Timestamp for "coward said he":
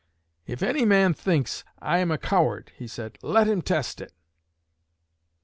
2.17-3.27